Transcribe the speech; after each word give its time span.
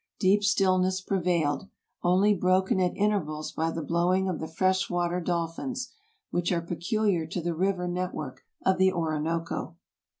Deep 0.19 0.43
stillness 0.43 0.99
prevailed, 0.99 1.69
only 2.01 2.33
broken 2.33 2.79
at 2.79 2.97
intervals 2.97 3.51
by 3.51 3.69
the 3.69 3.83
blowing 3.83 4.27
of 4.27 4.39
the 4.39 4.47
fresh 4.47 4.89
water 4.89 5.19
dolphins, 5.21 5.93
which 6.31 6.51
are 6.51 6.59
peculiar 6.59 7.27
to 7.27 7.39
the 7.39 7.53
river 7.53 7.87
net 7.87 8.11
work 8.11 8.41
of 8.65 8.79
the 8.79 8.91
Orinoco. 8.91 9.75